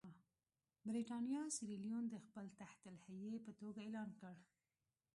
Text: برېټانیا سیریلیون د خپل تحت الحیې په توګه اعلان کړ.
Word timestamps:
برېټانیا 0.87 1.41
سیریلیون 1.55 2.03
د 2.09 2.15
خپل 2.25 2.45
تحت 2.59 2.81
الحیې 2.89 3.35
په 3.45 3.51
توګه 3.59 3.79
اعلان 3.83 4.09
کړ. 4.19 4.35